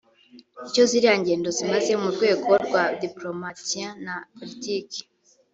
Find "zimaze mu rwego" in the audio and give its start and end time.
1.57-2.49